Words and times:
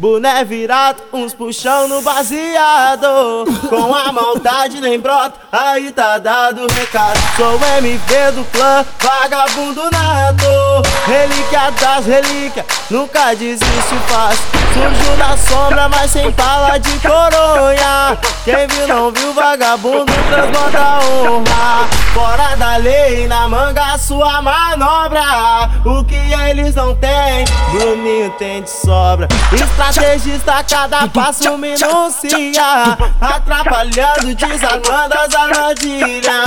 Boné 0.00 0.42
virado, 0.46 1.02
uns 1.12 1.34
puxão 1.34 1.86
no 1.86 2.00
baseado. 2.00 3.44
Com 3.68 3.94
a 3.94 4.10
maldade 4.10 4.80
nem 4.80 4.98
brota, 4.98 5.34
aí 5.52 5.92
tá 5.92 6.16
dado 6.16 6.62
o 6.62 6.72
recado. 6.72 7.20
Sou 7.36 7.60
MV 7.78 8.32
do 8.32 8.42
clã, 8.50 8.82
vagabundo 8.98 9.82
nato. 9.90 10.88
Relíquia 11.06 11.70
das 11.72 12.06
relíquias, 12.06 12.64
nunca 12.88 13.34
desiste 13.34 13.94
fácil 14.08 14.42
Surgiu 14.72 15.16
da 15.16 15.36
sombra, 15.36 15.88
mas 15.90 16.10
sem 16.10 16.32
fala 16.32 16.78
de 16.78 16.98
coronha. 17.00 18.16
Quem 18.44 18.66
viu 18.68 18.88
não 18.88 19.10
viu, 19.10 19.34
vagabundo 19.34 20.10
transborda 20.30 21.00
honra. 21.04 21.88
Fora 22.14 22.56
da 22.56 22.76
lei, 22.76 23.26
na 23.26 23.46
manga 23.48 23.98
sua 23.98 24.40
manobra. 24.40 25.68
O 25.84 26.02
que 26.04 26.16
eles 26.48 26.74
não 26.74 26.94
têm, 26.94 27.44
Bruninho 27.72 28.30
tem 28.38 28.62
de 28.62 28.70
sobra 28.70 29.28
Estrategista, 29.90 30.64
cada 30.68 31.08
passo 31.08 31.58
minucia 31.58 32.96
Atrapalhando, 33.20 34.34
desarmando 34.36 35.14
as 35.18 35.34
armadilhas. 35.34 36.46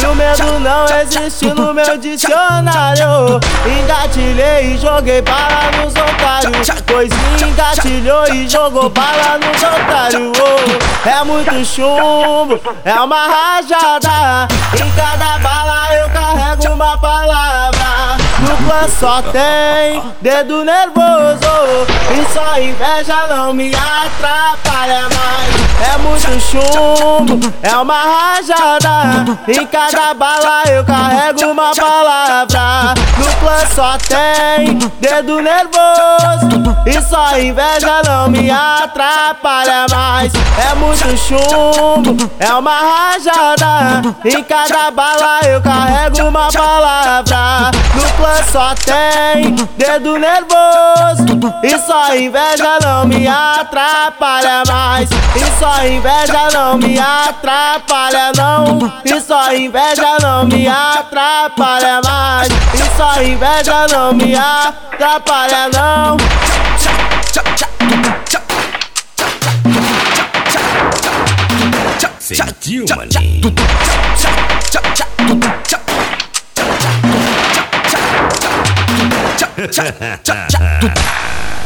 E 0.00 0.06
o 0.06 0.14
medo 0.14 0.60
não 0.60 0.84
existe 1.00 1.46
no 1.46 1.74
meu 1.74 1.98
dicionário. 1.98 3.40
Engatilhei 3.66 4.74
e 4.74 4.78
joguei 4.78 5.20
bala 5.22 5.72
nos 5.82 5.92
otários. 5.92 6.68
Pois 6.86 7.10
engatilhou 7.44 8.32
e 8.32 8.48
jogou 8.48 8.88
bala 8.88 9.38
nos 9.38 9.60
otários. 9.60 10.32
Oh, 10.38 11.08
É 11.08 11.24
muito 11.24 11.64
chumbo, 11.64 12.60
é 12.84 12.94
uma 12.94 13.26
rajada. 13.26 14.46
Em 14.72 14.90
cada 14.92 15.38
bala 15.38 15.94
eu 15.96 16.08
carrego 16.10 16.72
uma 16.72 16.96
palavra. 16.98 18.18
No 18.38 18.56
plano 18.68 18.88
só 18.88 19.20
tem 19.22 20.00
dedo 20.20 20.64
nervoso 20.64 21.93
só 22.34 22.60
inveja 22.60 23.28
não 23.28 23.54
me 23.54 23.72
atrapalha 23.72 25.02
mais. 25.02 25.64
É 25.92 25.96
muito 25.98 26.40
chumbo, 26.40 27.52
é 27.62 27.76
uma 27.76 27.94
rajada. 27.94 29.38
Em 29.46 29.64
cada 29.66 30.12
bala 30.14 30.64
eu 30.68 30.84
carrego 30.84 31.46
uma 31.52 31.72
palavra. 31.72 32.94
No 33.16 33.74
só 33.74 33.96
tem 33.98 34.76
dedo 35.00 35.40
nervoso. 35.40 36.74
E 36.86 37.00
só 37.00 37.38
inveja 37.38 38.02
não 38.04 38.28
me 38.28 38.50
atrapalha 38.50 39.86
mais. 39.90 40.32
É 40.58 40.74
muito 40.74 41.16
chumbo, 41.16 42.30
é 42.40 42.52
uma 42.52 42.78
rajada. 43.12 44.16
Em 44.24 44.42
cada 44.42 44.90
bala 44.90 45.40
eu 45.44 45.60
carrego 45.62 46.28
uma 46.28 46.48
palavra. 46.50 47.70
No 47.94 48.04
só 48.50 48.74
tem 48.74 49.54
dedo 49.76 50.18
nervoso. 50.18 51.24
E 51.62 51.78
só 51.78 52.14
inveja 52.24 52.78
não 52.82 53.06
me 53.06 53.28
atrapalha 53.28 54.62
mais. 54.66 55.10
E 55.10 55.58
só 55.58 55.86
inveja 55.86 56.48
não 56.52 56.78
me 56.78 56.98
atrapalha 56.98 58.32
não. 58.36 58.78
E 59.04 59.20
só 59.20 59.54
inveja 59.54 60.16
não 60.22 60.46
me 60.46 60.66
atrapalha 60.66 62.00
mais. 62.02 62.48
E 62.48 62.96
só 62.96 63.22
inveja 63.22 63.86
não 63.88 64.14
me 64.14 64.34
atrapalha 64.34 65.68
não. 65.68 66.16
Sentiu, 72.18 72.86
maninho? 72.96 73.52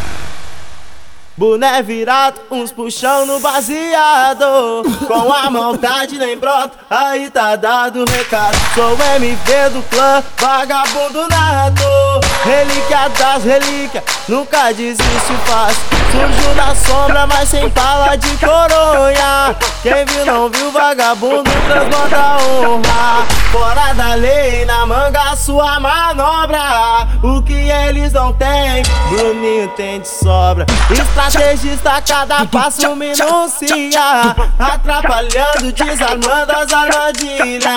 Boné 1.38 1.80
virado, 1.84 2.40
uns 2.50 2.72
puxão 2.72 3.24
no 3.24 3.38
baseado. 3.38 4.82
Com 5.06 5.32
a 5.32 5.48
maldade 5.48 6.18
nem 6.18 6.36
brota, 6.36 6.72
aí 6.90 7.30
tá 7.30 7.54
dado 7.54 8.02
o 8.02 8.10
recado. 8.10 8.58
Sou 8.74 8.98
MV 9.16 9.70
do 9.70 9.82
clã, 9.88 10.20
vagabundo 10.36 11.28
nato. 11.28 12.26
Relíquia 12.42 13.08
das 13.10 13.44
relíquias, 13.44 14.02
nunca 14.26 14.72
desiste 14.72 15.32
fácil 15.46 15.98
Surgiu 16.10 16.54
da 16.54 16.74
sombra, 16.74 17.26
mas 17.26 17.48
sem 17.50 17.70
fala 17.70 18.16
de 18.16 18.36
coronha. 18.38 19.54
Quem 19.82 20.06
viu 20.06 20.24
não 20.24 20.48
viu, 20.48 20.70
vagabundo 20.72 21.50
transborda 21.66 22.38
honra. 22.42 23.26
Fora 23.52 23.92
da 23.92 24.14
lei, 24.14 24.57
na 24.78 24.86
manga 24.86 25.34
sua 25.34 25.80
manobra. 25.80 27.08
O 27.22 27.42
que 27.42 27.52
eles 27.52 28.12
não 28.12 28.32
têm, 28.32 28.82
Bruninho 29.08 29.68
tem 29.76 30.00
de 30.00 30.06
sobra. 30.06 30.64
Estrategista, 30.90 32.00
cada 32.06 32.46
passo 32.46 32.94
minucia. 32.94 34.36
Atrapalhando, 34.56 35.72
desarmando 35.72 36.52
as 36.52 36.72
armadilhas. 36.72 37.74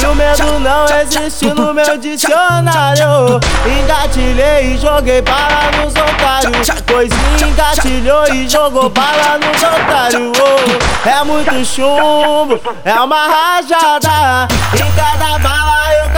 E 0.00 0.06
o 0.06 0.14
medo 0.14 0.58
não 0.60 0.84
existe 1.00 1.46
no 1.46 1.72
meu 1.72 1.96
dicionário. 1.96 3.40
Engatilhei 3.64 4.74
e 4.74 4.78
joguei 4.78 5.22
bala 5.22 5.70
nos 5.82 5.94
otários. 5.94 6.68
Pois 6.86 7.10
engatilhou 7.40 8.28
e 8.34 8.48
jogou 8.48 8.90
bala 8.90 9.38
nos 9.38 9.62
otários. 9.62 10.32
Oh, 10.38 11.08
É 11.08 11.24
muito 11.24 11.64
chumbo, 11.64 12.60
é 12.84 13.00
uma 13.00 13.26
rajada. 13.28 14.48
Em 14.74 14.92
cada 14.92 15.38
bala 15.38 15.94
eu 15.94 16.13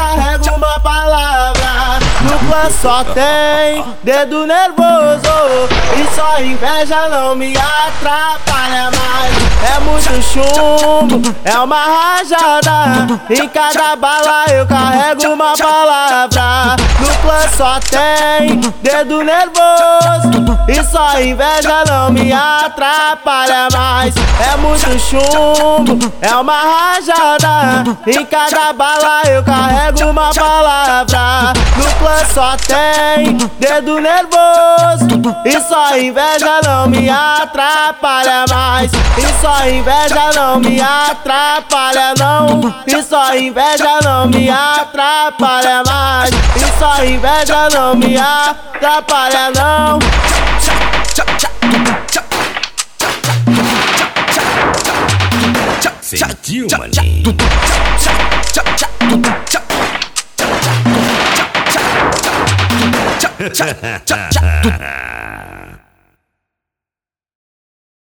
Só 2.70 3.04
tem 3.04 3.84
dedo 4.02 4.46
nervoso. 4.46 5.36
E 5.96 6.14
só 6.14 6.40
inveja 6.40 7.08
não 7.08 7.34
me 7.34 7.54
atrapalha 7.56 8.90
mais. 8.90 9.46
É 9.74 9.80
muito 9.80 10.22
chumbo, 10.22 11.34
é 11.44 11.58
uma 11.58 11.82
rajada. 11.82 13.20
Em 13.30 13.48
cada 13.48 13.96
bala 13.96 14.44
eu 14.52 14.66
carrego 14.66 15.32
uma 15.32 15.56
palavra 15.56 16.76
Plano 17.22 17.56
só 17.56 17.78
tem 17.80 18.60
dedo 18.82 19.22
nervoso. 19.22 20.46
E 20.68 20.82
só 20.84 21.20
inveja 21.20 21.84
não 21.88 22.10
me 22.10 22.32
atrapalha 22.32 23.68
mais. 23.72 24.14
É 24.52 24.56
muito 24.56 24.98
chumbo, 24.98 26.12
é 26.20 26.34
uma 26.34 26.60
rajada. 26.60 27.84
Em 28.06 28.24
cada 28.26 28.72
bala 28.72 29.22
eu 29.26 29.42
carrego 29.42 30.10
uma 30.10 30.30
palavra. 30.32 31.52
Plano 31.98 32.26
só 32.32 32.56
tem 32.56 33.36
dedo 33.58 33.98
nervoso. 34.00 35.06
E 35.44 35.60
só 35.60 35.96
inveja 35.96 36.60
não 36.64 36.88
me 36.88 37.08
atrapalha 37.08 38.44
mais. 38.50 38.92
E 38.92 39.40
só 39.40 39.66
inveja 39.66 40.30
não 40.34 40.60
me 40.60 40.80
atrapalha 40.80 42.14
não. 42.18 42.74
E 42.86 43.02
só 43.02 43.34
inveja 43.34 43.98
não 44.04 44.26
me 44.26 44.50
atrapalha 44.50 45.82
mais. 45.86 46.30
E 46.30 46.78
só 46.78 47.04
inveja 47.06 47.68
não 47.70 47.94
me 47.94 48.16
atrapalha 48.18 49.50
não 49.50 49.98
Sentiu, 56.00 56.68
maninho? 56.78 57.34